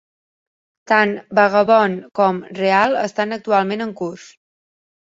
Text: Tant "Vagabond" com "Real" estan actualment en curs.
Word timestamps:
Tant 0.91 1.13
"Vagabond" 1.41 2.01
com 2.21 2.41
"Real" 2.63 2.99
estan 3.07 3.39
actualment 3.41 3.89
en 3.89 3.97
curs. 4.03 4.27